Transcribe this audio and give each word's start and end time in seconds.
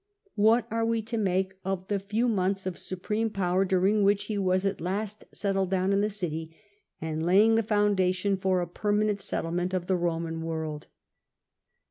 What 0.33 0.67
are 0.71 0.83
we 0.83 1.03
to 1.03 1.17
make 1.19 1.53
of 1.63 1.87
the 1.87 1.99
few 1.99 2.27
months 2.27 2.65
of 2.65 2.75
supreme 2.79 3.29
power, 3.29 3.63
during 3.65 4.01
which 4.01 4.23
he 4.23 4.37
was 4.39 4.65
at 4.65 4.81
last 4.81 5.25
settled 5.31 5.69
down 5.69 5.93
in 5.93 6.01
the 6.01 6.09
city,^ 6.09 6.57
and 6.99 7.23
laying 7.23 7.53
the 7.53 7.61
fouiidation 7.61 8.35
for 8.41 8.61
a 8.61 8.67
permanent 8.67 9.21
settlement 9.21 9.75
of 9.75 9.85
the 9.85 9.99
Eoman 9.99 10.39
world 10.41 10.87